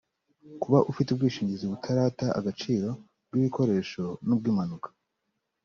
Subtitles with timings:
[0.61, 2.89] kuba ufite ubwishingizi butarata agaciro
[3.27, 4.89] bw’ ibikoresho n’ ubw’ impanuka